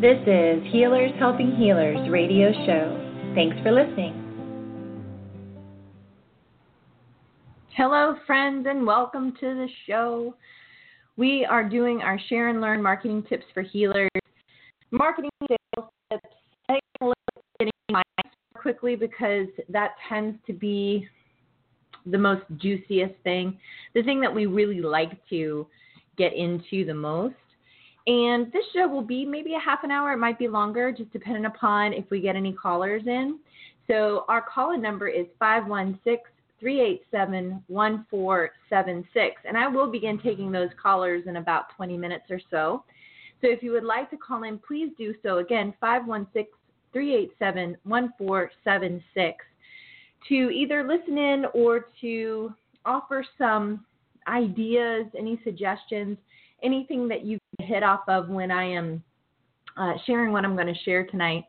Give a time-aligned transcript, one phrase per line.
[0.00, 3.32] This is Healers Helping Healers radio show.
[3.34, 4.14] Thanks for listening.
[7.76, 10.34] Hello, friends, and welcome to the show.
[11.18, 14.08] We are doing our share and learn marketing tips for healers,
[14.90, 16.34] marketing sales tips.
[16.70, 17.14] I little
[18.54, 21.06] quickly because that tends to be
[22.06, 23.58] the most juiciest thing,
[23.94, 25.66] the thing that we really like to
[26.16, 27.34] get into the most.
[28.06, 30.12] And this show will be maybe a half an hour.
[30.12, 33.38] It might be longer, just depending upon if we get any callers in.
[33.86, 36.18] So our call in number is 516
[36.60, 39.42] 387 1476.
[39.46, 42.84] And I will begin taking those callers in about 20 minutes or so.
[43.40, 45.38] So if you would like to call in, please do so.
[45.38, 46.46] Again, 516
[46.92, 49.44] 387 1476
[50.28, 52.52] to either listen in or to
[52.84, 53.84] offer some
[54.26, 56.18] ideas, any suggestions,
[56.62, 59.02] anything that you hit off of when I am
[59.76, 61.44] uh, sharing what I'm going to share tonight.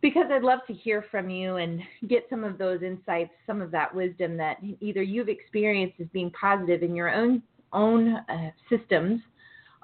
[0.00, 3.70] Because I'd love to hear from you and get some of those insights, some of
[3.72, 7.42] that wisdom that either you've experienced as being positive in your own
[7.72, 9.20] own uh, systems,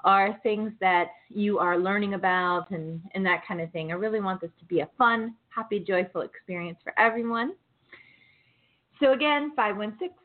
[0.03, 3.91] are things that you are learning about and, and that kind of thing.
[3.91, 7.53] I really want this to be a fun, happy, joyful experience for everyone.
[8.99, 9.53] So again,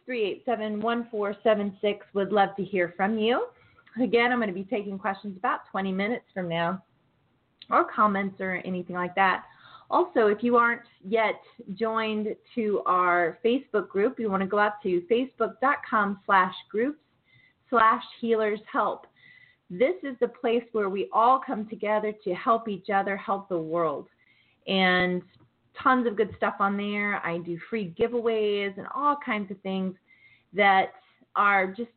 [0.08, 3.46] 516-387-1476 would love to hear from you.
[4.00, 6.82] Again, I'm going to be taking questions about 20 minutes from now
[7.70, 9.44] or comments or anything like that.
[9.90, 11.40] Also, if you aren't yet
[11.74, 16.98] joined to our Facebook group, you want to go out to facebook.com slash groups
[17.68, 19.06] slash healers help.
[19.68, 23.58] This is the place where we all come together to help each other, help the
[23.58, 24.06] world.
[24.66, 25.22] And
[25.82, 27.24] tons of good stuff on there.
[27.24, 29.94] I do free giveaways and all kinds of things
[30.52, 30.92] that
[31.36, 31.90] are just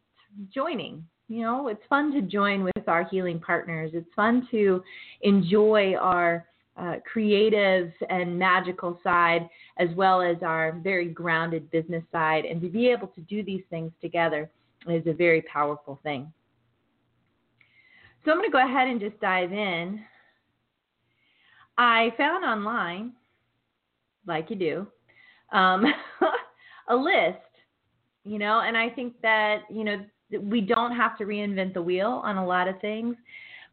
[0.54, 1.06] joining.
[1.28, 3.92] You know, it's fun to join with our healing partners.
[3.94, 4.84] It's fun to
[5.22, 6.46] enjoy our
[6.78, 12.46] uh, creative and magical side as well as our very grounded business side.
[12.46, 14.50] And to be able to do these things together
[14.88, 16.32] is a very powerful thing.
[18.24, 20.02] So I'm going to go ahead and just dive in.
[21.78, 23.14] I found online
[24.28, 24.88] like you do,
[25.58, 25.86] um,
[26.90, 27.38] a list,
[28.24, 30.04] you know, and I think that, you know,
[30.42, 33.16] we don't have to reinvent the wheel on a lot of things,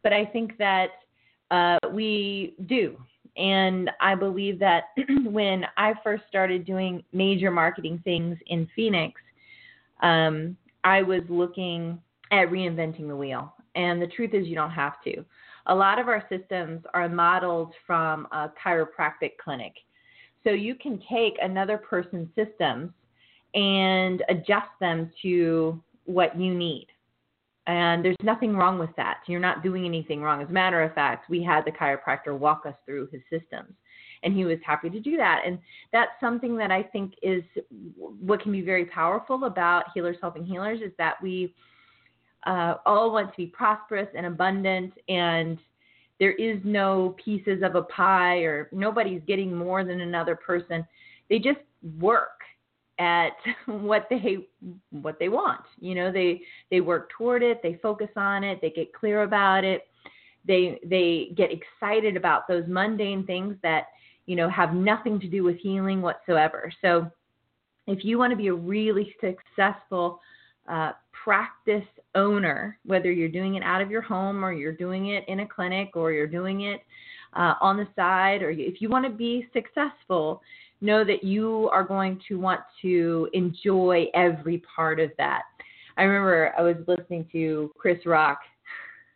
[0.02, 0.88] but I think that
[1.50, 2.96] uh, we do.
[3.36, 4.84] And I believe that
[5.24, 9.20] when I first started doing major marketing things in Phoenix,
[10.02, 11.98] um, I was looking
[12.30, 13.54] at reinventing the wheel.
[13.74, 15.24] And the truth is, you don't have to.
[15.66, 19.72] A lot of our systems are modeled from a chiropractic clinic.
[20.44, 22.90] So you can take another person's systems
[23.54, 26.86] and adjust them to what you need.
[27.66, 29.18] And there's nothing wrong with that.
[29.26, 30.42] You're not doing anything wrong.
[30.42, 33.72] As a matter of fact, we had the chiropractor walk us through his systems,
[34.24, 35.42] and he was happy to do that.
[35.46, 35.58] And
[35.92, 37.44] that's something that I think is
[37.96, 41.54] what can be very powerful about Healers Helping Healers is that we
[42.44, 45.58] uh, all want to be prosperous and abundant and
[46.22, 50.86] there is no pieces of a pie or nobody's getting more than another person.
[51.28, 51.58] They just
[51.98, 52.41] work
[53.02, 53.32] at
[53.66, 54.46] what they
[54.90, 55.64] what they want.
[55.80, 59.64] You know, they they work toward it, they focus on it, they get clear about
[59.64, 59.88] it.
[60.46, 63.86] They they get excited about those mundane things that,
[64.26, 66.72] you know, have nothing to do with healing whatsoever.
[66.80, 67.10] So
[67.86, 70.20] if you want to be a really successful
[70.68, 70.92] uh,
[71.24, 75.40] practice owner, whether you're doing it out of your home or you're doing it in
[75.40, 76.80] a clinic or you're doing it
[77.34, 80.40] uh, on the side, or if you want to be successful,
[80.82, 85.42] know that you are going to want to enjoy every part of that.
[85.96, 88.40] I remember I was listening to Chris Rock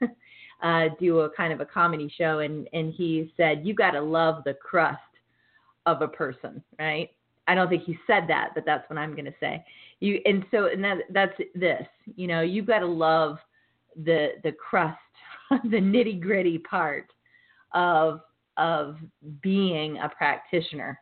[0.63, 4.01] uh, do a kind of a comedy show, and, and he said, You got to
[4.01, 5.01] love the crust
[5.87, 7.11] of a person, right?
[7.49, 9.65] I don't think he said that, but that's what I'm going to say.
[10.01, 11.87] You and so and that that's this.
[12.17, 13.39] You know, you've got to love
[14.05, 14.99] the the crust,
[15.51, 17.13] the nitty gritty part
[17.73, 18.21] of
[18.57, 18.97] of
[19.43, 21.01] being a practitioner.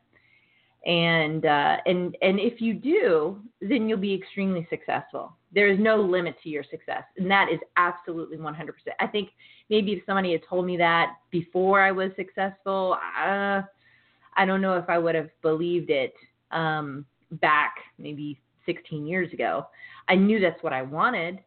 [0.86, 5.34] And uh, and and if you do, then you'll be extremely successful.
[5.52, 8.70] There is no limit to your success, and that is absolutely 100%.
[8.98, 9.30] I think
[9.70, 13.62] maybe if somebody had told me that before I was successful, uh,
[14.36, 16.14] I don't know if I would have believed it
[16.50, 19.66] um, back maybe 16 years ago.
[20.08, 21.38] I knew that's what I wanted,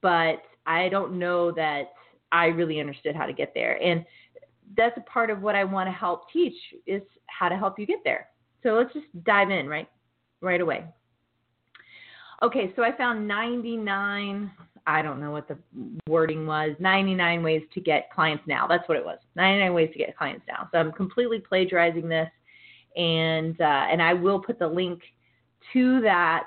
[0.00, 1.92] but I don't know that
[2.30, 3.80] I really understood how to get there.
[3.82, 4.04] And
[4.76, 6.56] that's a part of what I want to help teach
[6.86, 8.28] is how to help you get there.
[8.62, 9.88] So let's just dive in right
[10.40, 10.84] right away.
[12.42, 14.50] Okay, so I found 99
[14.84, 15.56] I don't know what the
[16.08, 18.66] wording was, 99 ways to get clients now.
[18.66, 19.18] That's what it was.
[19.36, 20.68] 99 ways to get clients now.
[20.72, 22.28] So I'm completely plagiarizing this
[22.96, 25.00] and uh, and I will put the link
[25.72, 26.46] to that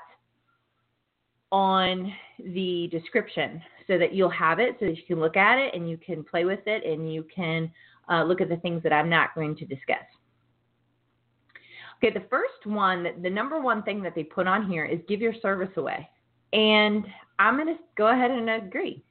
[1.50, 5.74] on the description so that you'll have it so that you can look at it
[5.74, 7.70] and you can play with it and you can
[8.10, 10.04] uh, look at the things that I'm not going to discuss.
[11.96, 15.20] Okay, the first one, the number one thing that they put on here is give
[15.20, 16.08] your service away.
[16.52, 17.04] And
[17.38, 19.02] I'm going to go ahead and agree.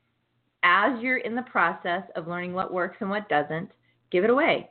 [0.64, 3.70] As you're in the process of learning what works and what doesn't,
[4.12, 4.70] give it away.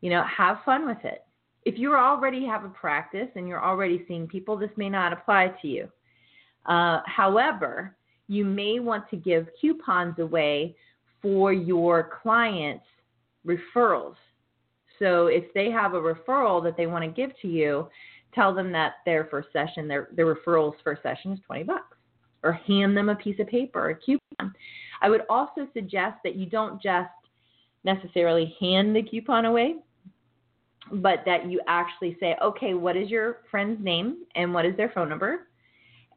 [0.00, 1.24] You know, have fun with it.
[1.64, 5.54] If you already have a practice and you're already seeing people, this may not apply
[5.62, 5.88] to you.
[6.66, 7.96] Uh, however,
[8.28, 10.76] you may want to give coupons away
[11.22, 12.84] for your clients'
[13.46, 14.16] referrals.
[14.98, 17.88] So if they have a referral that they want to give to you,
[18.34, 21.96] tell them that their first session, their, their referral's first session is 20 bucks
[22.42, 24.54] or hand them a piece of paper a coupon.
[25.02, 27.10] I would also suggest that you don't just
[27.84, 29.76] necessarily hand the coupon away,
[30.92, 34.90] but that you actually say, okay, what is your friend's name and what is their
[34.94, 35.48] phone number?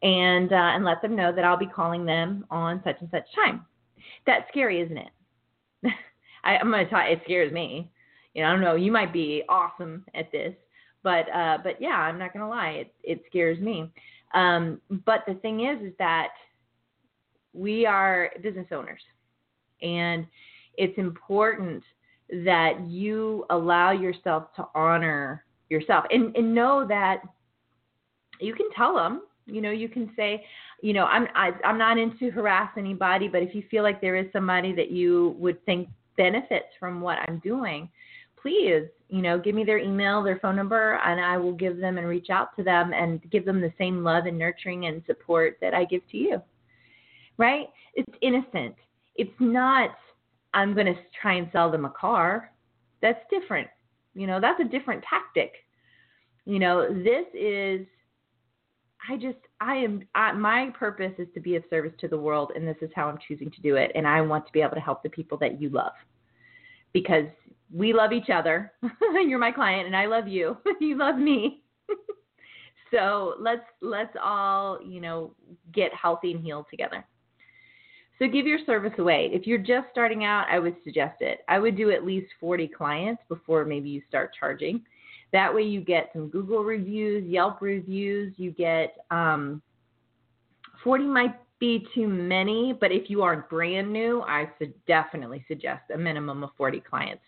[0.01, 3.25] And, uh, and let them know that I'll be calling them on such and such
[3.35, 3.65] time.
[4.25, 5.09] That's scary, isn't it?
[6.43, 7.91] I, am going to talk, it scares me.
[8.33, 10.53] You know, I don't know, you might be awesome at this,
[11.03, 13.91] but, uh, but yeah, I'm not to lie, it, it scares me.
[14.33, 16.29] Um, but the thing is, is that
[17.53, 19.01] we are business owners,
[19.81, 20.27] and
[20.77, 21.83] it's important
[22.45, 26.05] that you allow yourself to honor yourself.
[26.11, 27.21] And, and know that
[28.39, 29.21] you can tell them
[29.51, 30.45] you know you can say
[30.81, 34.15] you know i'm I, i'm not into harass anybody but if you feel like there
[34.15, 37.89] is somebody that you would think benefits from what i'm doing
[38.41, 41.97] please, you know, give me their email, their phone number, and I will give them
[41.97, 45.57] and reach out to them and give them the same love and nurturing and support
[45.61, 46.41] that I give to you.
[47.37, 47.67] Right?
[47.95, 48.75] It's innocent.
[49.15, 49.91] It's not,
[50.53, 52.51] I'm going to try and sell them a car.
[53.01, 53.67] That's different.
[54.13, 55.53] You know, that's a different tactic.
[56.45, 57.85] You know, this is,
[59.09, 62.51] I just, I am, I, my purpose is to be of service to the world,
[62.55, 63.91] and this is how I'm choosing to do it.
[63.95, 65.93] And I want to be able to help the people that you love
[66.93, 67.25] because
[67.73, 68.73] we love each other.
[69.13, 70.57] You're my client and I love you.
[70.79, 71.63] you love me.
[72.91, 75.33] so let's let's all, you know,
[75.73, 77.05] get healthy and healed together.
[78.17, 79.29] So give your service away.
[79.31, 81.39] If you're just starting out, I would suggest it.
[81.47, 84.81] I would do at least 40 clients before maybe you start charging.
[85.31, 89.61] That way you get some Google reviews, Yelp reviews, you get um,
[90.83, 95.83] 40 might be too many, but if you are brand new, I should definitely suggest
[95.93, 97.21] a minimum of 40 clients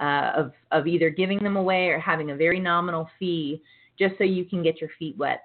[0.00, 3.62] uh, of of either giving them away or having a very nominal fee
[3.98, 5.42] just so you can get your feet wet.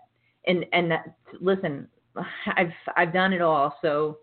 [0.48, 1.88] And and that, listen,
[2.56, 3.76] I've I've done it all.
[3.82, 4.18] So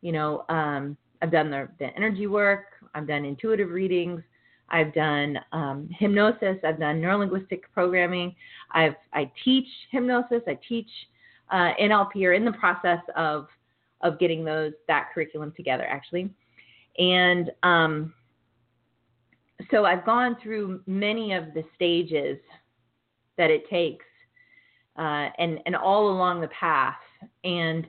[0.00, 2.66] you know, um, I've done the, the energy work.
[2.94, 4.22] I've done intuitive readings.
[4.68, 6.56] I've done um, hypnosis.
[6.64, 8.34] I've done neurolinguistic programming.
[8.72, 10.42] I've I teach hypnosis.
[10.46, 10.88] I teach
[11.50, 13.46] uh, NLP or in the process of
[14.00, 16.30] of getting those that curriculum together actually,
[16.98, 18.12] and um,
[19.70, 22.38] so I've gone through many of the stages
[23.36, 24.04] that it takes,
[24.98, 26.96] uh, and and all along the path,
[27.44, 27.86] and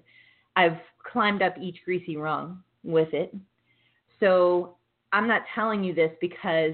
[0.56, 0.78] I've
[1.12, 3.36] climbed up each greasy rung with it.
[4.20, 4.78] So
[5.12, 6.74] I'm not telling you this because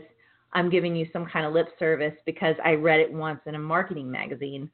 [0.54, 3.60] I'm giving you some kind of lip service because I read it once in a
[3.60, 4.70] marketing magazine,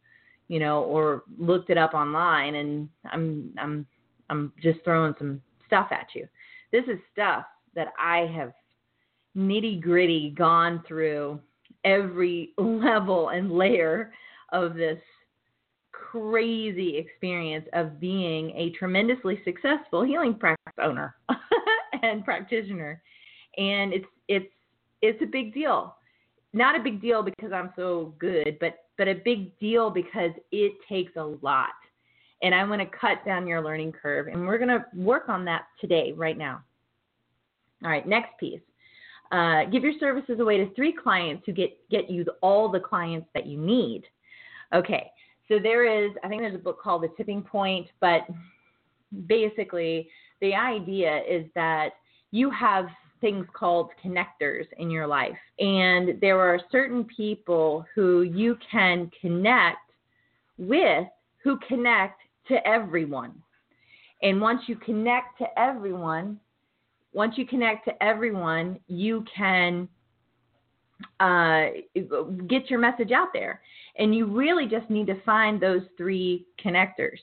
[0.48, 3.86] you know, or looked it up online, and I'm I'm
[4.30, 6.28] I'm just throwing some stuff at you.
[6.72, 7.46] This is stuff
[7.76, 8.54] that I have
[9.38, 11.40] nitty gritty gone through
[11.86, 14.12] every level and layer
[14.52, 15.00] of this
[15.92, 21.16] crazy experience of being a tremendously successful healing practice owner
[22.04, 23.02] and practitioner.
[23.58, 24.54] And it's it's
[25.02, 25.96] it's a big deal.
[26.54, 30.74] Not a big deal because i'm so good but but a big deal because it
[30.88, 31.70] takes a lot.
[32.42, 35.46] And i want to cut down your learning curve and we're going to work on
[35.46, 36.62] that today right now.
[37.84, 38.62] All right next piece
[39.32, 43.28] uh, give your services away to three clients who get get you all the clients
[43.34, 44.04] that you need.
[44.74, 45.12] Okay,
[45.48, 48.22] so there is, I think there's a book called The Tipping Point, but
[49.28, 50.10] basically
[50.42, 51.92] the idea is that
[52.32, 52.88] you have
[53.22, 59.78] things called connectors in your life, and there are certain people who you can connect
[60.58, 61.08] with
[61.44, 63.32] who connect to everyone.
[64.22, 66.40] And once you connect to everyone,
[67.18, 69.90] once you connect to everyone, you can
[71.20, 71.66] uh,
[72.48, 73.60] get your message out there.
[73.98, 77.18] And you really just need to find those three connectors.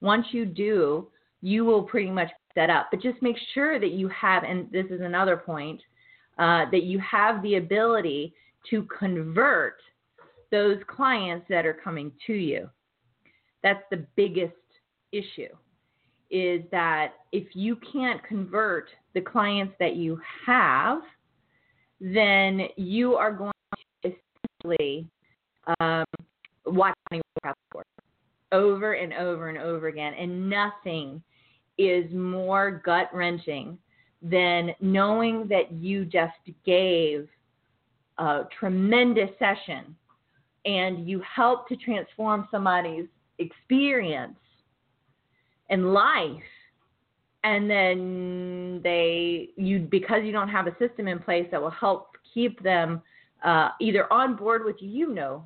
[0.00, 1.06] Once you do,
[1.40, 2.88] you will pretty much set up.
[2.90, 5.80] But just make sure that you have, and this is another point,
[6.40, 8.34] uh, that you have the ability
[8.70, 9.76] to convert
[10.50, 12.68] those clients that are coming to you.
[13.62, 14.54] That's the biggest
[15.12, 15.54] issue
[16.30, 21.00] is that if you can't convert the clients that you have,
[22.00, 23.52] then you are going
[24.02, 24.12] to
[24.62, 25.06] essentially
[25.80, 26.04] um,
[26.66, 27.22] watch money
[27.74, 27.86] work
[28.52, 30.14] over and over and over again.
[30.14, 31.22] And nothing
[31.76, 33.78] is more gut wrenching
[34.20, 36.34] than knowing that you just
[36.66, 37.28] gave
[38.18, 39.96] a tremendous session
[40.64, 43.06] and you helped to transform somebody's
[43.38, 44.36] experience
[45.70, 46.42] and life
[47.44, 52.16] and then they you because you don't have a system in place that will help
[52.34, 53.00] keep them
[53.44, 55.44] uh, either on board with you you know.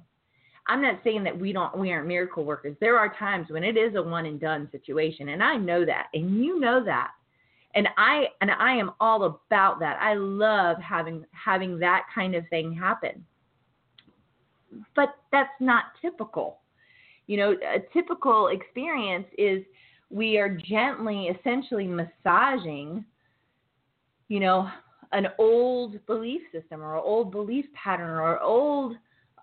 [0.69, 2.77] I'm not saying that we don't we aren't miracle workers.
[2.81, 6.09] There are times when it is a one and done situation and i know that
[6.15, 7.11] and you know that.
[7.75, 9.99] And i and i am all about that.
[10.01, 13.25] I love having having that kind of thing happen.
[14.97, 16.61] But that's not typical.
[17.27, 19.63] You know a typical experience is
[20.13, 23.05] we are gently, essentially massaging,
[24.29, 24.69] you know,
[25.13, 28.97] an old belief system or old belief pattern or old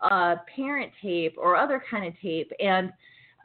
[0.09, 2.89] uh, parent tape or other kind of tape, and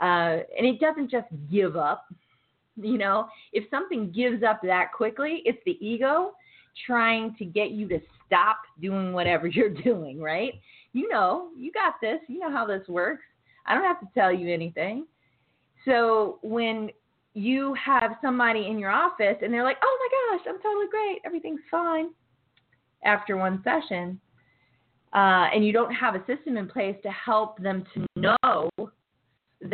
[0.00, 2.06] uh, and it doesn't just give up.
[2.76, 6.32] You know, if something gives up that quickly, it's the ego
[6.86, 10.54] trying to get you to stop doing whatever you're doing, right?
[10.92, 12.18] You know, you got this.
[12.28, 13.24] You know how this works.
[13.66, 15.06] I don't have to tell you anything.
[15.84, 16.90] So when
[17.34, 21.20] you have somebody in your office and they're like, oh my gosh, I'm totally great.
[21.24, 22.10] Everything's fine
[23.04, 24.20] after one session.
[25.12, 28.68] Uh, and you don't have a system in place to help them to know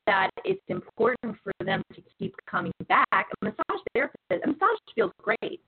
[0.07, 3.07] that it's important for them to keep coming back.
[3.13, 5.61] A massage therapist, a massage feels great,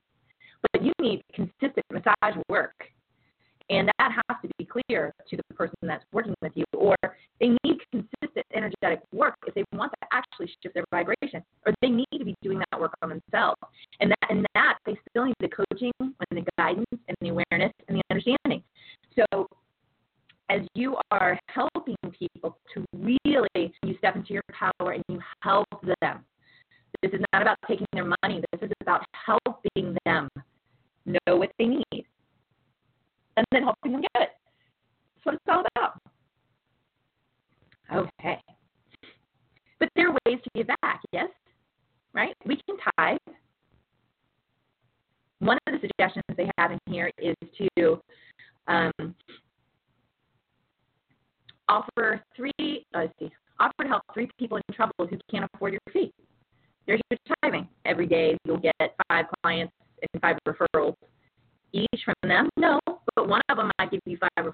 [0.73, 2.75] but you need consistent massage work.
[3.71, 6.97] And that has to be clear to the person that's working with you, or
[7.41, 12.07] they need consistent energetic work if they want actually shift their vibration, or they need
[12.19, 13.61] to be doing that work on themselves.
[14.01, 17.73] And that, and that they still need the coaching and the guidance and the awareness
[17.89, 18.63] and the understanding.
[19.17, 19.47] So,
[20.51, 25.67] as you are helping people to really, you step into your power and you help
[26.01, 26.25] them.
[27.01, 28.43] This is not about taking their money.
[28.53, 30.29] This is about helping them
[31.07, 32.05] know what they need
[33.37, 34.31] and then helping them get it.
[35.15, 35.99] That's what it's all about.
[38.21, 38.41] Okay.
[39.97, 41.29] There are ways to give back, yes?
[42.15, 42.35] Right?
[42.45, 43.19] We can tithe.
[45.41, 48.01] One of the suggestions they have in here is to
[48.69, 49.15] um,
[51.69, 52.53] offer three,
[52.95, 56.13] uh, let's see, offer to help three people in trouble who can't afford your fee.
[56.87, 57.69] There's your tithing.
[57.85, 58.75] Every day you'll get
[59.09, 60.95] five clients and five referrals
[61.73, 62.49] each from them.
[62.57, 62.79] No,
[63.17, 64.45] but one of them might give you five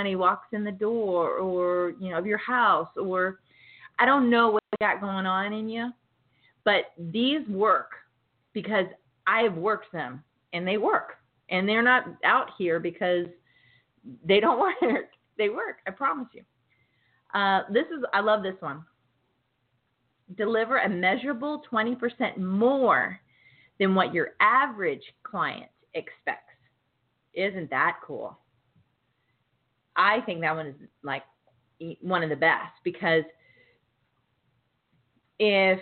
[0.00, 3.40] somebody walks in the door or you know of your house, or
[3.98, 5.90] I don't know what you got going on in you,
[6.64, 7.90] but these work
[8.54, 8.86] because
[9.26, 11.16] I've worked them and they work,
[11.50, 13.26] and they're not out here because
[14.24, 15.10] they don't work.
[15.36, 15.76] They work.
[15.86, 16.42] I promise you.
[17.38, 18.82] Uh, this is, I love this one.
[20.36, 23.20] Deliver a measurable 20% more
[23.78, 26.44] than what your average client expects.
[27.34, 28.38] Isn't that cool?
[30.00, 31.22] I think that one is like
[32.00, 33.24] one of the best because
[35.38, 35.78] if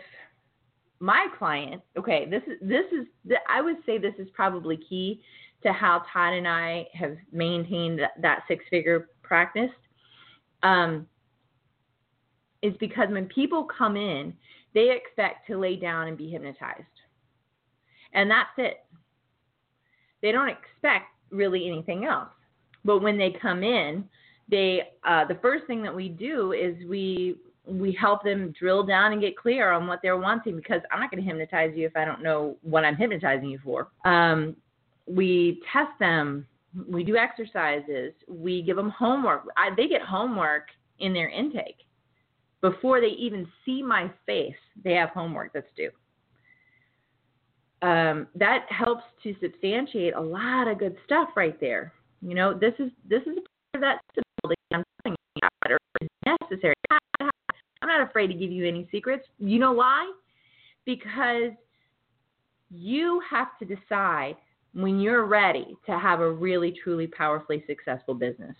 [0.98, 3.06] my client, okay, this is this is
[3.48, 5.22] I would say this is probably key
[5.62, 9.70] to how Todd and I have maintained that six figure practice.
[10.64, 11.06] Um,
[12.60, 14.34] is because when people come in,
[14.74, 16.82] they expect to lay down and be hypnotized.
[18.12, 18.78] And that's it.
[20.22, 22.30] They don't expect really anything else.
[22.88, 24.02] But when they come in,
[24.50, 29.12] they uh, the first thing that we do is we we help them drill down
[29.12, 31.94] and get clear on what they're wanting because I'm not going to hypnotize you if
[31.94, 33.88] I don't know what I'm hypnotizing you for.
[34.06, 34.56] Um,
[35.06, 36.46] we test them
[36.90, 38.14] We do exercises.
[38.26, 39.42] We give them homework.
[39.56, 40.68] I, they get homework
[40.98, 41.80] in their intake
[42.62, 44.54] before they even see my face.
[44.82, 45.90] They have homework that's due.
[47.82, 51.92] Um, that helps to substantiate a lot of good stuff right there.
[52.20, 54.84] You know, this is this is a part of that stability I'm
[56.50, 56.74] necessary.
[56.90, 59.24] I'm not afraid to give you any secrets.
[59.38, 60.12] You know why?
[60.84, 61.52] Because
[62.70, 64.36] you have to decide
[64.74, 68.54] when you're ready to have a really, truly, powerfully successful business.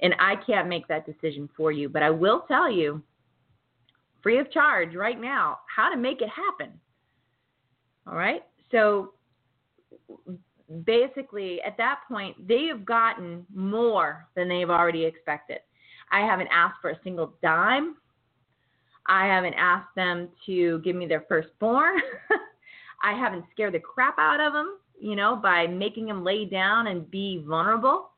[0.00, 3.02] And I can't make that decision for you, but I will tell you,
[4.22, 6.72] free of charge right now, how to make it happen.
[8.06, 8.42] All right?
[8.70, 9.14] So
[10.84, 15.58] basically, at that point, they have gotten more than they've already expected.
[16.12, 17.96] I haven't asked for a single dime.
[19.06, 22.00] I haven't asked them to give me their firstborn.
[23.02, 26.88] I haven't scared the crap out of them, you know, by making them lay down
[26.88, 28.10] and be vulnerable.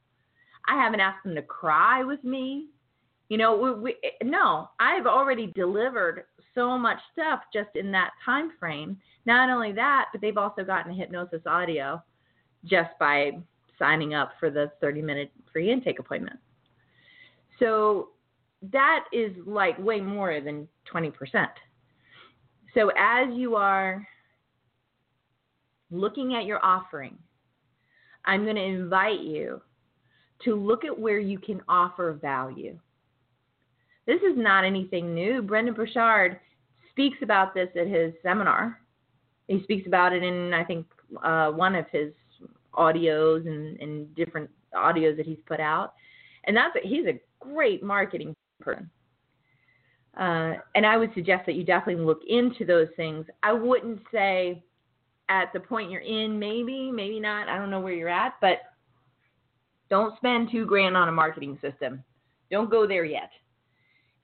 [0.69, 2.69] I haven't asked them to cry with me.
[3.29, 8.53] You know, we, we, no, I've already delivered so much stuff just in that time
[8.59, 8.99] frame.
[9.25, 12.03] Not only that, but they've also gotten hypnosis audio
[12.64, 13.33] just by
[13.78, 16.38] signing up for the 30 minute free intake appointment.
[17.59, 18.11] So
[18.71, 21.12] that is like way more than 20%.
[22.75, 24.07] So as you are
[25.90, 27.19] looking at your offering,
[28.25, 29.61] I'm going to invite you
[30.45, 32.78] to look at where you can offer value.
[34.07, 35.42] This is not anything new.
[35.42, 36.38] Brendon Burchard
[36.90, 38.81] speaks about this at his seminar.
[39.49, 40.87] He speaks about it in, I think,
[41.23, 42.12] uh, one of his
[42.75, 45.95] audios and, and different audios that he's put out.
[46.45, 48.91] And that's he's a great marketing person.
[50.17, 53.25] Uh, and I would suggest that you definitely look into those things.
[53.43, 54.62] I wouldn't say
[55.29, 57.49] at the point you're in, maybe, maybe not.
[57.49, 58.59] I don't know where you're at, but
[59.88, 62.05] don't spend two grand on a marketing system.
[62.50, 63.31] Don't go there yet.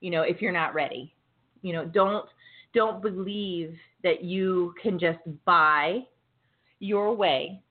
[0.01, 1.15] You know, if you're not ready.
[1.61, 2.25] You know, don't
[2.73, 6.01] don't believe that you can just buy
[6.79, 7.61] your way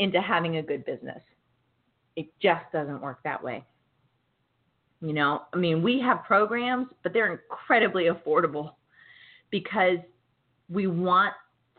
[0.00, 1.22] into having a good business.
[2.16, 3.64] It just doesn't work that way.
[5.00, 8.72] You know, I mean, we have programs, but they're incredibly affordable
[9.50, 9.98] because
[10.68, 11.32] we want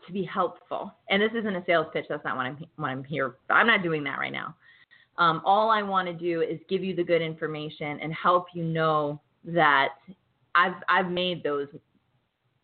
[0.06, 0.94] to be helpful.
[1.10, 2.06] And this isn't a sales pitch.
[2.08, 3.36] That's not what I'm what I'm here.
[3.50, 4.54] I'm not doing that right now.
[5.18, 8.64] Um, all I want to do is give you the good information and help you
[8.64, 9.90] know that
[10.54, 11.68] I've I've made those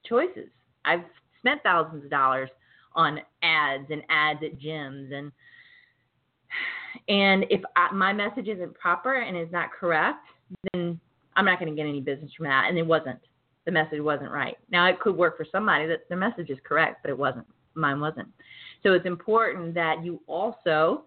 [0.04, 0.48] choices.
[0.84, 1.04] I've
[1.40, 2.48] spent thousands of dollars
[2.94, 5.32] on ads and ads at gyms and
[7.08, 10.26] and if I, my message isn't proper and is not correct,
[10.72, 11.00] then
[11.36, 12.66] I'm not going to get any business from that.
[12.68, 13.20] And it wasn't.
[13.64, 14.56] The message wasn't right.
[14.70, 17.46] Now it could work for somebody that the message is correct, but it wasn't.
[17.74, 18.28] Mine wasn't.
[18.82, 21.04] So it's important that you also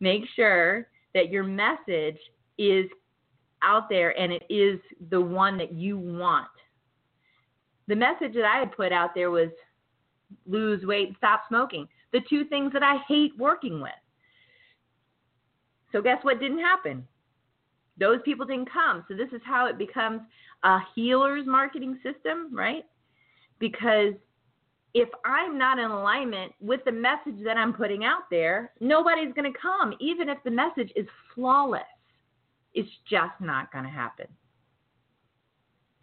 [0.00, 2.18] make sure that your message
[2.58, 2.86] is
[3.62, 6.48] out there and it is the one that you want.
[7.88, 9.50] The message that I had put out there was
[10.46, 11.88] lose weight and stop smoking.
[12.12, 13.92] The two things that I hate working with.
[15.92, 17.06] So guess what didn't happen?
[17.98, 19.04] Those people didn't come.
[19.08, 20.22] So this is how it becomes
[20.62, 22.84] a healer's marketing system, right?
[23.58, 24.14] Because
[24.94, 29.52] if I'm not in alignment with the message that I'm putting out there, nobody's going
[29.52, 31.82] to come, even if the message is flawless.
[32.74, 34.26] It's just not going to happen.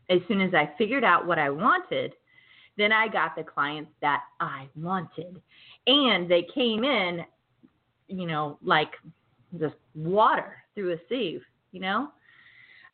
[0.10, 2.14] As soon as I figured out what I wanted,
[2.78, 5.42] then I got the clients that I wanted.
[5.88, 7.22] And they came in,
[8.08, 8.92] you know, like
[9.60, 12.10] just water through a sieve, you know?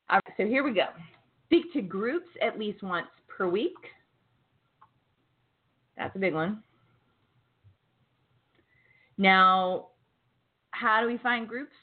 [0.09, 0.87] All right, so here we go.
[1.45, 3.75] Speak to groups at least once per week.
[5.97, 6.63] That's a big one.
[9.17, 9.87] Now,
[10.71, 11.75] how do we find groups?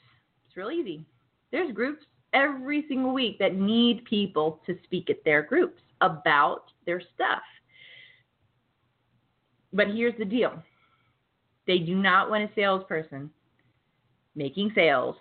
[0.47, 1.05] It's real easy.
[1.51, 7.01] There's groups every single week that need people to speak at their groups about their
[7.15, 7.41] stuff.
[9.73, 10.61] But here's the deal
[11.67, 13.29] they do not want a salesperson
[14.35, 15.15] making sales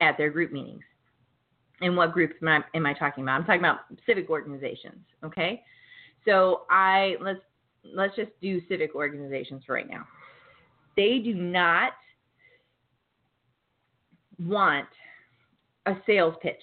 [0.00, 0.82] at their group meetings.
[1.80, 3.40] And what groups am I, am I talking about?
[3.40, 5.04] I'm talking about civic organizations.
[5.24, 5.62] Okay,
[6.26, 7.40] so I let's
[7.84, 10.06] let's just do civic organizations right now.
[10.96, 11.92] They do not
[14.38, 14.88] want
[15.86, 16.60] a sales pitch.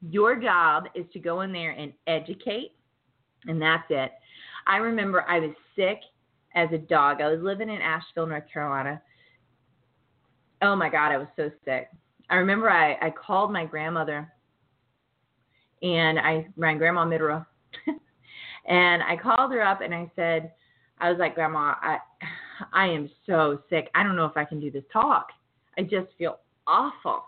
[0.00, 2.72] Your job is to go in there and educate,
[3.46, 4.12] and that's it.
[4.66, 6.00] I remember I was sick
[6.54, 7.20] as a dog.
[7.20, 9.00] I was living in Asheville, North Carolina.
[10.62, 11.88] Oh my God, I was so sick.
[12.30, 14.32] I remember I, I called my grandmother
[15.82, 17.46] and I my grandma Midra
[18.66, 20.52] and I called her up and I said,
[20.98, 21.98] I was like, Grandma, I
[22.72, 23.90] I am so sick.
[23.94, 25.28] I don't know if I can do this talk.
[25.78, 27.24] I just feel awful.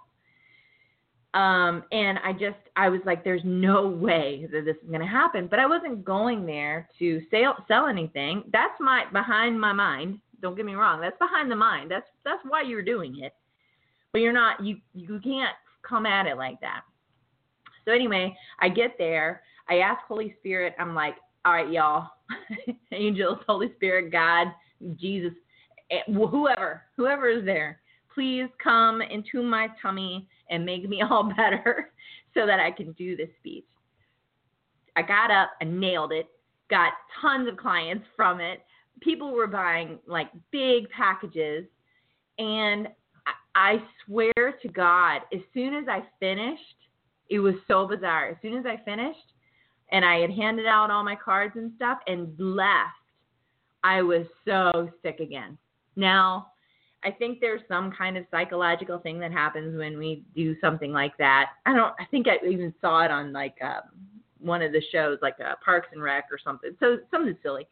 [1.34, 5.06] Um, and I just, I was like, there's no way that this is going to
[5.06, 5.46] happen.
[5.46, 8.44] But I wasn't going there to sell, sell anything.
[8.52, 10.20] That's my, behind my mind.
[10.40, 11.00] Don't get me wrong.
[11.00, 11.90] That's behind the mind.
[11.90, 13.34] That's, that's why you're doing it.
[14.12, 16.82] But you're not, you, you can't come at it like that.
[17.84, 19.42] So anyway, I get there.
[19.68, 22.10] I ask Holy Spirit, I'm like, all right, y'all,
[22.92, 24.48] angels, Holy Spirit, God,
[24.96, 25.32] Jesus,
[25.90, 27.80] eh, whoever, whoever is there,
[28.14, 31.90] please come into my tummy and make me all better
[32.34, 33.66] so that I can do this speech.
[34.96, 36.28] I got up and nailed it,
[36.70, 38.62] got tons of clients from it.
[39.00, 41.66] People were buying like big packages.
[42.38, 42.88] And
[43.54, 44.32] I swear
[44.62, 46.62] to God, as soon as I finished,
[47.28, 48.28] it was so bizarre.
[48.28, 49.18] As soon as I finished
[49.90, 52.94] and I had handed out all my cards and stuff and left,
[53.84, 55.56] I was so sick again.
[55.96, 56.48] Now,
[57.04, 61.16] I think there's some kind of psychological thing that happens when we do something like
[61.18, 61.50] that.
[61.64, 61.94] I don't.
[61.98, 63.82] I think I even saw it on like um,
[64.40, 66.72] one of the shows, like uh, Parks and Rec or something.
[66.80, 67.68] So something silly.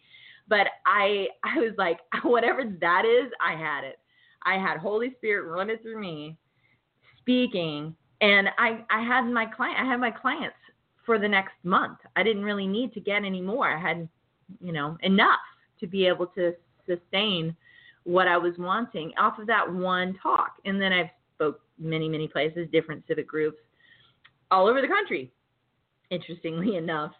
[0.48, 3.98] But I, I was like, whatever that is, I had it.
[4.44, 6.36] I had Holy Spirit running through me,
[7.18, 9.78] speaking, and I, I had my client.
[9.80, 10.56] I had my clients
[11.04, 11.98] for the next month.
[12.14, 13.68] I didn't really need to get any more.
[13.68, 14.08] I had,
[14.60, 15.40] you know, enough
[15.80, 16.54] to be able to
[16.86, 17.56] sustain
[18.06, 20.52] what I was wanting off of that one talk.
[20.64, 23.58] And then I've spoke many, many places, different civic groups
[24.50, 25.32] all over the country,
[26.10, 27.12] interestingly enough.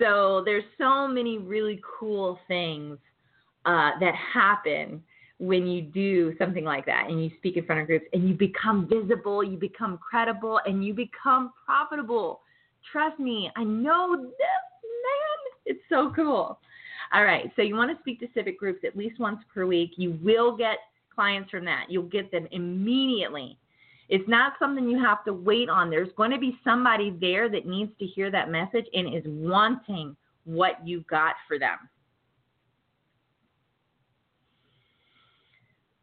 [0.00, 2.96] So there's so many really cool things
[3.66, 5.02] uh, that happen
[5.38, 8.34] when you do something like that and you speak in front of groups and you
[8.34, 12.40] become visible, you become credible, and you become profitable.
[12.92, 15.66] Trust me, I know this, man.
[15.66, 16.58] It's so cool.
[17.12, 17.50] All right.
[17.56, 19.92] So you want to speak to civic groups at least once per week.
[19.96, 20.78] You will get
[21.14, 21.86] clients from that.
[21.88, 23.58] You'll get them immediately.
[24.08, 25.90] It's not something you have to wait on.
[25.90, 30.16] There's going to be somebody there that needs to hear that message and is wanting
[30.44, 31.76] what you got for them.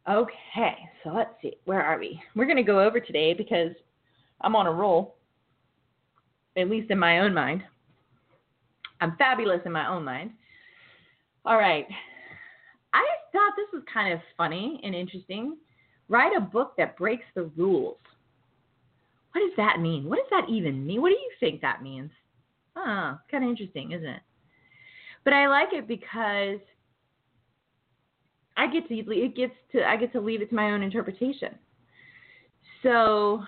[0.08, 1.54] Okay, so let's see.
[1.66, 2.22] Where are we?
[2.36, 3.72] We're going to go over today because
[4.42, 5.16] I'm on a roll,
[6.58, 7.64] at least in my own mind.
[9.02, 10.32] I'm fabulous in my own mind.
[11.46, 11.86] All right.
[12.94, 15.58] I thought this was kind of funny and interesting.
[16.10, 17.98] Write a book that breaks the rules.
[19.32, 20.10] What does that mean?
[20.10, 21.02] What does that even mean?
[21.02, 22.10] What do you think that means?
[22.76, 24.22] Huh, kind of interesting, isn't it?
[25.24, 26.60] But I like it because
[28.58, 31.56] I get to it gets to I get to leave it to my own interpretation.
[32.82, 33.44] So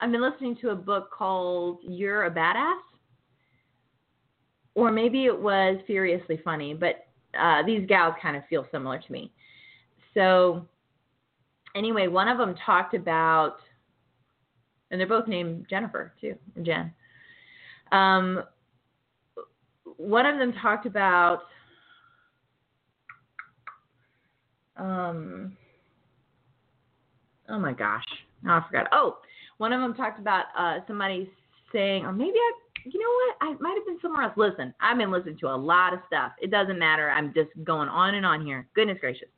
[0.00, 2.78] I've been listening to a book called You're a Badass.
[4.74, 7.05] Or maybe it was Furiously Funny, but
[7.38, 9.32] uh, these gals kind of feel similar to me.
[10.14, 10.66] So,
[11.74, 13.56] anyway, one of them talked about,
[14.90, 16.92] and they're both named Jennifer too, Jen.
[17.92, 18.42] Um,
[19.96, 21.42] one of them talked about,
[24.76, 25.56] um,
[27.48, 28.04] oh my gosh,
[28.42, 28.88] now I forgot.
[28.92, 29.18] Oh,
[29.58, 31.30] one of them talked about uh, somebody
[31.76, 32.52] saying, or maybe I
[32.92, 33.36] you know what?
[33.40, 34.34] I might have been somewhere else.
[34.36, 36.32] Listen, I've been listening to a lot of stuff.
[36.40, 37.10] It doesn't matter.
[37.10, 38.68] I'm just going on and on here.
[38.74, 39.28] Goodness gracious.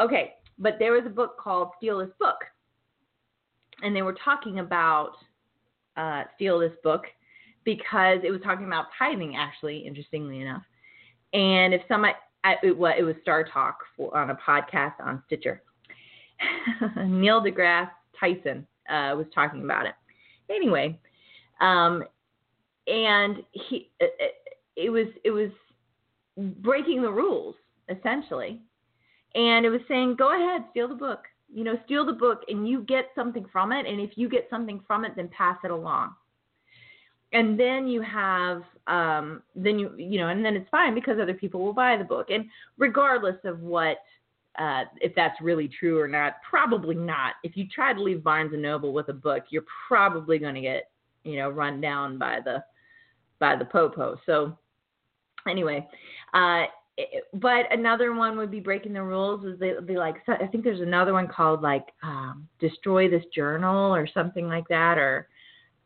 [0.00, 2.36] Okay, but there was a book called Steal This Book.
[3.82, 5.12] And they were talking about
[5.98, 7.04] uh, Steal This Book
[7.64, 10.62] because it was talking about tithing, actually, interestingly enough.
[11.34, 12.14] And if somebody,
[12.62, 15.62] it, it was Star Talk for, on a podcast on Stitcher.
[17.06, 19.94] Neil deGrasse Tyson uh, was talking about it.
[20.48, 20.98] Anyway,
[21.60, 22.04] um,
[22.86, 24.34] and he it,
[24.76, 25.50] it was it was
[26.36, 27.54] breaking the rules
[27.88, 28.60] essentially.
[29.34, 31.24] And it was saying go ahead steal the book.
[31.52, 33.86] You know steal the book and you get something from it.
[33.86, 36.14] And if you get something from it then pass it along.
[37.32, 41.34] And then you have um then you you know and then it's fine because other
[41.34, 42.30] people will buy the book.
[42.30, 42.46] And
[42.78, 43.98] regardless of what
[44.58, 47.34] uh, if that's really true or not, probably not.
[47.42, 50.60] If you try to leave Barnes and Noble with a book, you're probably going to
[50.60, 50.90] get,
[51.26, 52.62] you know, run down by the
[53.38, 54.18] by the popo.
[54.24, 54.56] So
[55.48, 55.86] anyway,
[56.32, 56.64] uh,
[57.34, 59.44] but another one would be breaking the rules.
[59.44, 63.24] Is they would be like I think there's another one called like um, destroy this
[63.34, 65.28] journal or something like that, or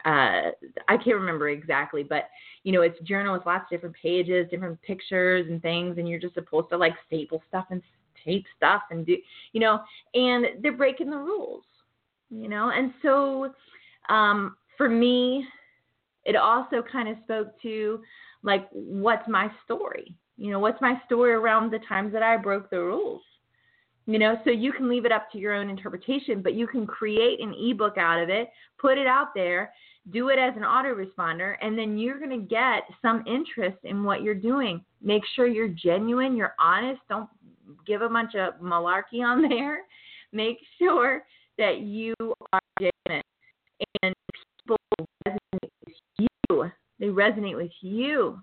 [0.04, 0.52] uh,
[0.88, 2.28] I can't remember exactly, but
[2.62, 6.20] you know it's journal with lots of different pages, different pictures and things, and you're
[6.20, 7.82] just supposed to like staple stuff and
[8.24, 9.16] tape stuff and do
[9.52, 9.80] you know,
[10.14, 11.64] and they're breaking the rules,
[12.28, 13.52] you know, and so
[14.08, 15.44] um, for me
[16.24, 18.00] it also kind of spoke to
[18.42, 22.70] like what's my story you know what's my story around the times that i broke
[22.70, 23.20] the rules
[24.06, 26.86] You know, so you can leave it up to your own interpretation, but you can
[26.86, 29.72] create an ebook out of it, put it out there,
[30.10, 34.22] do it as an autoresponder, and then you're going to get some interest in what
[34.22, 34.82] you're doing.
[35.00, 37.00] Make sure you're genuine, you're honest.
[37.08, 37.28] Don't
[37.86, 39.82] give a bunch of malarkey on there.
[40.32, 41.22] Make sure
[41.58, 42.14] that you
[42.52, 43.22] are genuine
[44.02, 44.14] and
[44.70, 46.70] people resonate with you.
[46.98, 48.40] They resonate with you.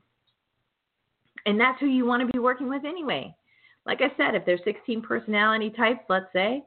[1.46, 3.34] And that's who you want to be working with anyway.
[3.86, 6.64] Like I said, if there's 16 personality types, let's say,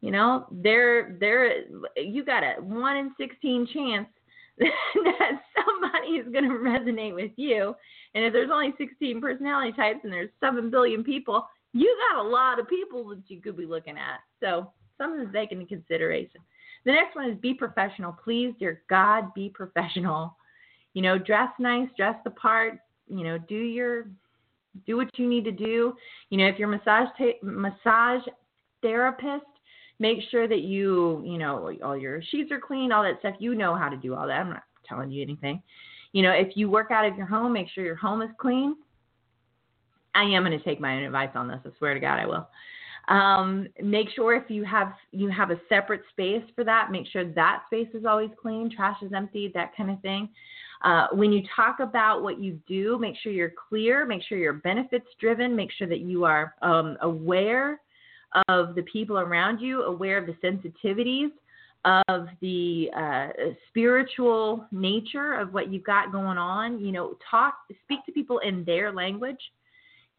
[0.00, 1.62] you know, they're they're
[1.96, 4.08] you got a 1 in 16 chance
[4.58, 7.74] that somebody is going to resonate with you.
[8.14, 12.28] And if there's only 16 personality types and there's 7 billion people, you got a
[12.28, 14.20] lot of people that you could be looking at.
[14.40, 16.40] So something to take into consideration.
[16.86, 18.12] The next one is be professional.
[18.12, 20.36] Please, dear God, be professional.
[20.94, 22.78] You know, dress nice, dress the part.
[23.08, 24.06] You know, do your
[24.86, 25.94] do what you need to do.
[26.30, 28.22] You know, if you're massage ta- massage
[28.82, 29.44] therapist,
[29.98, 33.34] make sure that you you know all your sheets are clean, all that stuff.
[33.40, 34.40] You know how to do all that.
[34.40, 35.60] I'm not telling you anything.
[36.12, 38.76] You know, if you work out of your home, make sure your home is clean.
[40.14, 41.58] I am going to take my own advice on this.
[41.66, 42.48] I swear to God, I will.
[43.08, 47.24] Um, make sure if you have you have a separate space for that, make sure
[47.32, 50.28] that space is always clean, trash is emptied, that kind of thing.
[50.82, 54.52] Uh, when you talk about what you do, make sure you're clear, make sure you're
[54.52, 57.80] benefits driven, make sure that you are um, aware
[58.48, 61.30] of the people around you, aware of the sensitivities
[62.08, 63.28] of the uh,
[63.68, 66.80] spiritual nature of what you've got going on.
[66.80, 69.38] You know, talk, speak to people in their language.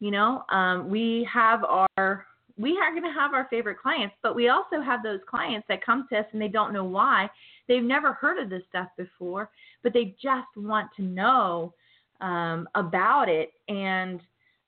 [0.00, 2.26] You know, um, we have our
[2.58, 5.84] we are going to have our favorite clients, but we also have those clients that
[5.84, 7.30] come to us and they don't know why.
[7.68, 9.50] They've never heard of this stuff before,
[9.82, 11.72] but they just want to know
[12.20, 13.52] um, about it.
[13.68, 14.20] And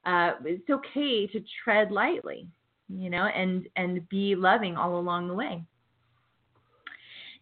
[0.07, 2.47] uh, it's okay to tread lightly,
[2.89, 5.63] you know, and and be loving all along the way.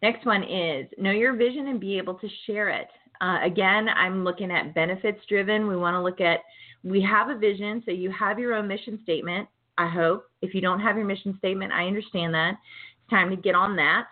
[0.02, 2.88] Next one is know your vision and be able to share it.
[3.20, 5.68] Uh, again, I'm looking at benefits driven.
[5.68, 6.40] We want to look at
[6.84, 9.48] we have a vision, so you have your own mission statement
[9.78, 10.28] I hope.
[10.42, 12.54] If you don't have your mission statement, I understand that.
[13.00, 14.06] It's time to get on that.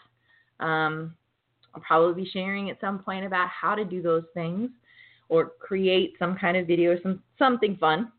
[0.60, 1.14] Um,
[1.74, 4.70] I'll probably be sharing at some point about how to do those things
[5.28, 8.12] or create some kind of video or some something fun.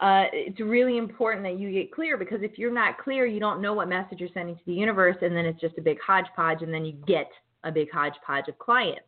[0.00, 3.62] Uh, it's really important that you get clear because if you're not clear, you don't
[3.62, 6.62] know what message you're sending to the universe, and then it's just a big hodgepodge,
[6.62, 7.30] and then you get
[7.64, 9.02] a big hodgepodge of clients.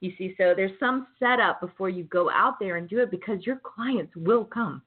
[0.00, 3.46] You see, so there's some setup before you go out there and do it because
[3.46, 4.82] your clients will come.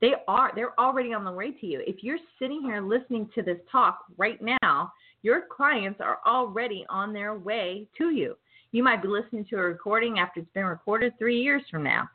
[0.00, 1.82] They are they're already on the way to you.
[1.86, 7.12] If you're sitting here listening to this talk right now, your clients are already on
[7.12, 8.36] their way to you.
[8.70, 12.08] You might be listening to a recording after it's been recorded 3 years from now.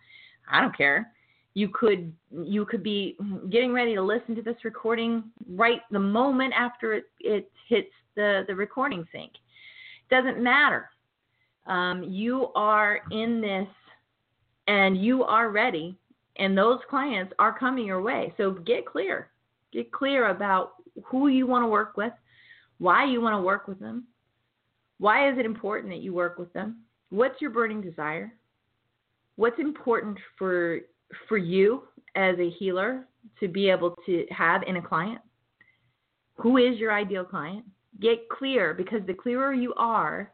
[0.49, 1.11] I don't care.
[1.55, 3.17] You could you could be
[3.49, 8.43] getting ready to listen to this recording right the moment after it, it hits the,
[8.47, 9.31] the recording sync.
[10.09, 10.89] Doesn't matter.
[11.65, 13.67] Um, you are in this
[14.67, 15.97] and you are ready
[16.37, 18.33] and those clients are coming your way.
[18.37, 19.29] So get clear.
[19.71, 20.73] Get clear about
[21.05, 22.13] who you want to work with,
[22.77, 24.05] why you want to work with them,
[24.99, 28.33] why is it important that you work with them, what's your burning desire,
[29.35, 30.79] what's important for
[31.27, 31.83] for you
[32.15, 33.05] as a healer
[33.39, 35.21] to be able to have in a client.
[36.35, 37.65] Who is your ideal client?
[37.99, 40.31] Get clear because the clearer you are,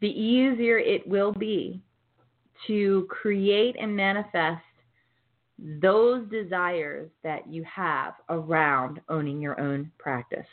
[0.00, 1.80] the easier it will be
[2.66, 4.62] to create and manifest
[5.58, 10.46] those desires that you have around owning your own practice.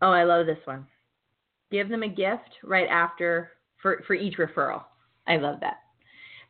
[0.00, 0.86] Oh, I love this one.
[1.70, 4.84] Give them a gift right after for, for each referral.
[5.26, 5.78] I love that.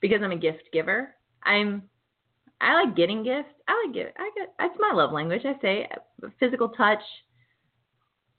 [0.00, 1.14] Because I'm a gift giver.
[1.44, 1.82] I'm
[2.60, 3.52] I like getting gifts.
[3.66, 4.14] I like it.
[4.16, 5.42] I get that's my love language.
[5.44, 5.88] I say
[6.38, 7.02] physical touch.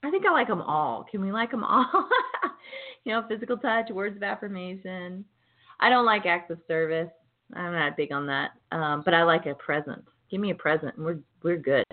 [0.02, 1.04] I think I like them all.
[1.10, 1.86] Can we like them all?
[3.04, 5.24] you know, physical touch, words of affirmation.
[5.80, 7.10] I don't like acts of service.
[7.52, 10.02] I'm not big on that, um, but I like a present.
[10.30, 11.84] Give me a present, and we're we're good.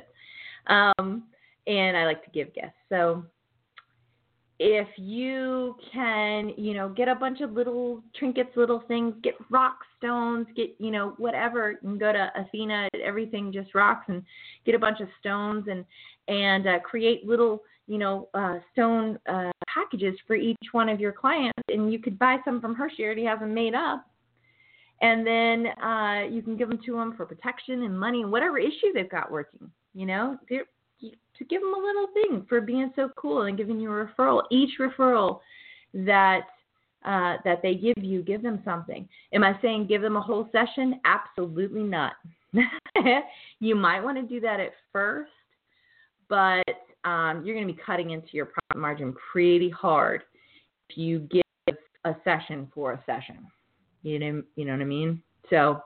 [0.68, 1.24] Um,
[1.68, 2.74] and I like to give gifts.
[2.90, 3.24] So
[4.64, 9.80] if you can, you know, get a bunch of little trinkets, little things, get rock
[9.98, 14.22] stones, get, you know, whatever, and go to Athena, everything just rocks, and
[14.64, 15.84] get a bunch of stones and
[16.28, 21.12] and uh, create little, you know, uh, stone uh, packages for each one of your
[21.12, 22.88] clients, and you could buy some from her.
[22.96, 24.06] She already has them made up,
[25.02, 28.58] and then uh, you can give them to them for protection and money and whatever
[28.58, 29.70] issue they've got working.
[29.94, 33.92] You know, to give them a little thing for being so cool and giving you
[33.92, 34.44] a referral.
[34.52, 35.40] Each referral
[35.94, 36.42] that
[37.04, 39.10] uh, that they give you, give them something.
[39.34, 41.00] Am I saying give them a whole session?
[41.04, 42.14] Absolutely not.
[43.60, 45.32] you might want to do that at first,
[46.30, 46.64] but
[47.04, 50.22] um, you're going to be cutting into your profit margin pretty hard
[50.90, 53.38] if you give a session for a session.
[54.04, 55.22] You know, you know what I mean?
[55.50, 55.82] So,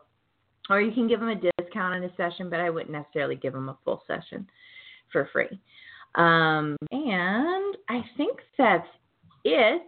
[0.69, 3.53] or you can give them a discount on a session, but I wouldn't necessarily give
[3.53, 4.47] them a full session
[5.11, 5.59] for free.
[6.15, 8.87] Um, and I think that's
[9.43, 9.81] it.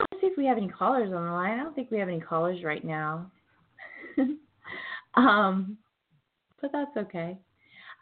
[0.00, 1.58] Let's see if we have any callers on the line.
[1.58, 3.30] I don't think we have any callers right now.
[5.14, 5.76] um,
[6.60, 7.36] but that's okay.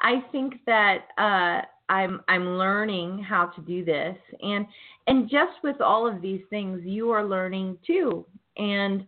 [0.02, 4.64] I think that uh, I'm I'm learning how to do this, and
[5.08, 8.24] and just with all of these things, you are learning too.
[8.56, 9.04] And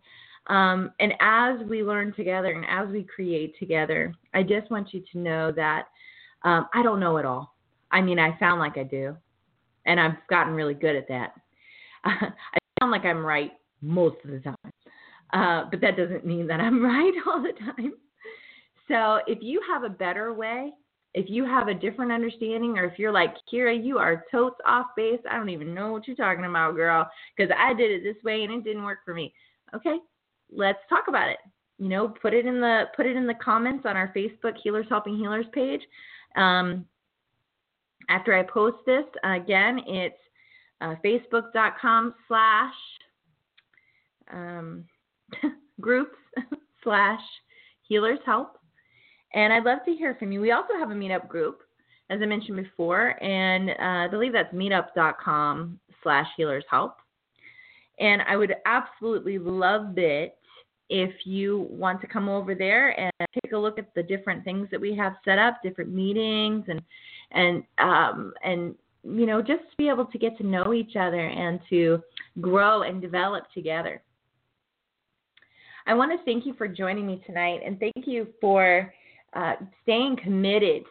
[0.49, 5.03] um, and as we learn together and as we create together, I just want you
[5.13, 5.85] to know that
[6.43, 7.55] um, I don't know it all.
[7.93, 9.17] I mean, I sound like I do,
[9.87, 11.35] and I've gotten really good at that.
[12.05, 12.33] I
[12.81, 14.57] sound like I'm right most of the time,
[15.33, 17.93] uh, but that doesn't mean that I'm right all the time.
[18.89, 20.73] So if you have a better way,
[21.15, 24.87] if you have a different understanding, or if you're like, Kira, you are totes off
[24.97, 28.23] base, I don't even know what you're talking about, girl, because I did it this
[28.25, 29.35] way and it didn't work for me.
[29.75, 29.97] Okay,
[30.51, 31.39] let's talk about it.
[31.79, 34.87] You know, put it in the put it in the comments on our Facebook Healers
[34.89, 35.83] Helping Healers page.
[36.37, 36.87] Um,
[38.09, 40.19] after I post this, again, it's
[40.81, 42.75] uh, facebook.com slash
[44.33, 44.85] um,
[45.81, 46.17] groups
[46.85, 47.21] slash
[47.83, 48.59] healers help.
[49.35, 50.41] And I'd love to hear from you.
[50.41, 51.63] We also have a meetup group,
[52.11, 56.97] as I mentioned before, and uh, I believe that's meetup.com slash healers help.
[57.99, 60.37] And I would absolutely love it
[60.91, 64.69] if you want to come over there and take a look at the different things
[64.71, 66.83] that we have set up, different meetings, and
[67.31, 71.29] and um, and you know just to be able to get to know each other
[71.29, 72.03] and to
[72.41, 74.03] grow and develop together.
[75.87, 78.93] I want to thank you for joining me tonight, and thank you for
[79.35, 80.85] uh, staying committed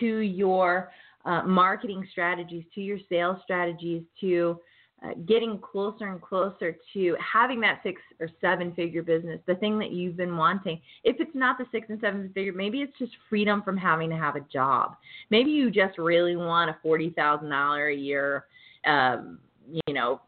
[0.00, 0.90] to your
[1.24, 4.58] uh, marketing strategies, to your sales strategies, to
[5.04, 9.78] uh, getting closer and closer to having that six or seven figure business, the thing
[9.78, 10.80] that you've been wanting.
[11.02, 14.16] If it's not the six and seven figure, maybe it's just freedom from having to
[14.16, 14.96] have a job.
[15.30, 18.44] Maybe you just really want a forty thousand dollar a year,
[18.86, 19.40] um,
[19.86, 20.20] you know,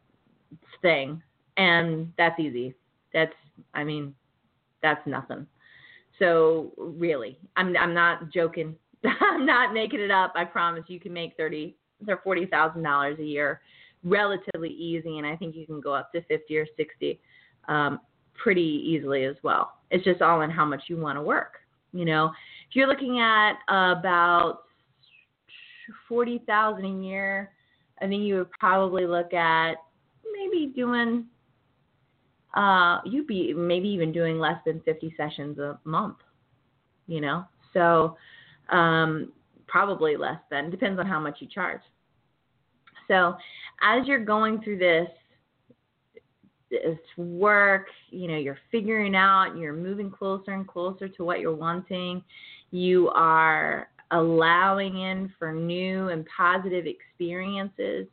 [0.83, 1.23] thing,
[1.57, 2.75] and that's easy.
[3.13, 3.33] That's,
[3.75, 4.13] I mean,
[4.83, 5.47] that's nothing.
[6.19, 8.77] So really, I'm I'm not joking.
[9.05, 10.33] I'm not making it up.
[10.37, 11.77] I promise you can make thirty
[12.09, 13.61] or forty thousand dollars a year
[14.05, 17.21] relatively easy, and I think you can go up to 50 or 60
[17.69, 18.01] um,
[18.35, 19.73] pretty easily as well.
[19.91, 21.55] It's just all in how much you want to work.
[21.93, 22.27] You know,
[22.69, 24.65] if you're looking at about
[26.09, 27.51] 40,000 a year,
[28.03, 29.75] I think you would probably look at
[30.33, 31.27] maybe doing
[32.55, 36.19] uh you'd be maybe even doing less than 50 sessions a month,
[37.07, 37.45] you know.
[37.73, 38.17] So
[38.71, 39.33] um
[39.67, 41.81] probably less than depends on how much you charge.
[43.09, 43.35] So
[43.83, 45.09] as you're going through this
[46.71, 51.55] this work, you know, you're figuring out, you're moving closer and closer to what you're
[51.55, 52.23] wanting.
[52.71, 58.07] You are allowing in for new and positive experiences.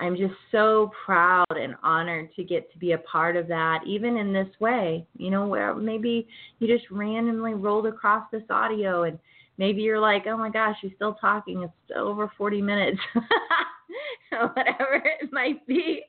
[0.00, 4.16] I'm just so proud and honored to get to be a part of that, even
[4.16, 6.26] in this way, you know, where maybe
[6.58, 9.18] you just randomly rolled across this audio and
[9.58, 11.62] maybe you're like, oh my gosh, she's still talking.
[11.62, 12.98] It's over 40 minutes.
[14.30, 16.02] whatever it might be.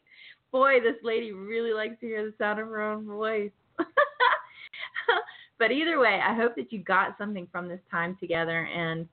[0.51, 3.51] Boy, this lady really likes to hear the sound of her own voice.
[5.59, 9.07] but either way, I hope that you got something from this time together, and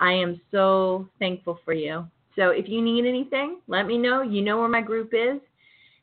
[0.00, 2.06] I am so thankful for you.
[2.38, 4.22] So if you need anything, let me know.
[4.22, 5.40] You know where my group is.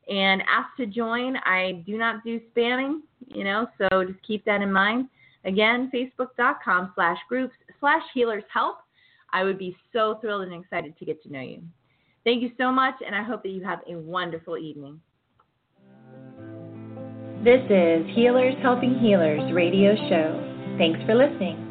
[0.09, 1.37] And ask to join.
[1.37, 5.07] I do not do spamming, you know, so just keep that in mind.
[5.45, 8.77] Again, facebook.com slash groups slash healers help.
[9.33, 11.63] I would be so thrilled and excited to get to know you.
[12.23, 14.99] Thank you so much, and I hope that you have a wonderful evening.
[17.43, 20.77] This is Healers Helping Healers radio show.
[20.77, 21.64] Thanks for listening.